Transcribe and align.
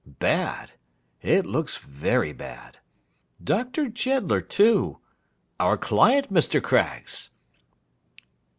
Bad? 0.03 0.71
It 1.21 1.45
looks 1.45 1.77
very 1.77 2.33
bad. 2.33 2.79
Doctor 3.43 3.87
Jeddler 3.87 4.41
too—our 4.41 5.77
client, 5.77 6.33
Mr. 6.33 6.59
Craggs. 6.59 7.29